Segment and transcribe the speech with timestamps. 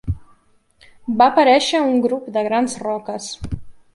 [1.19, 3.31] Va aparèixer un grup de grans roques.